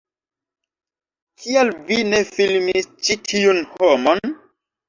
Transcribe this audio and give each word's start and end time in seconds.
Kial 1.43 1.69
vi 1.91 1.99
ne 2.13 2.23
filmis 2.31 2.89
ĉi 3.05 3.19
tiun 3.33 3.63
homon? 3.77 4.35